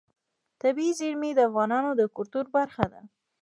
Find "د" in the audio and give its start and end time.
1.35-1.39, 1.99-2.01